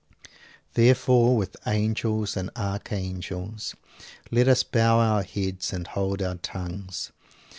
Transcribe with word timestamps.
Therefore, 0.73 1.37
"with 1.37 1.55
angels 1.67 2.35
and 2.35 2.49
archangels" 2.55 3.75
let 4.31 4.47
us 4.47 4.63
bow 4.63 4.97
our 4.97 5.21
heads 5.21 5.71
and 5.73 5.85
hold 5.85 6.23
our 6.23 6.37
tongues. 6.37 7.11